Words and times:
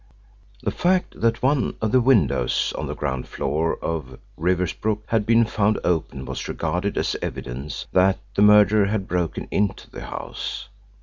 The 0.63 0.71
fact 0.71 1.21
that 1.21 1.43
one 1.43 1.75
of 1.79 1.91
the 1.91 2.01
windows 2.01 2.73
on 2.75 2.87
the 2.87 2.95
ground 2.95 3.27
floor 3.27 3.77
of 3.83 4.17
Riversbrook 4.35 5.03
had 5.09 5.27
been 5.27 5.45
found 5.45 5.79
open 5.83 6.25
was 6.25 6.47
regarded 6.47 6.97
as 6.97 7.15
evidence 7.21 7.85
that 7.91 8.17
the 8.33 8.41
murderer 8.41 8.87
had 8.87 9.07
broken 9.07 9.47
into 9.51 9.91
the 9.91 10.01
house. 10.07 10.69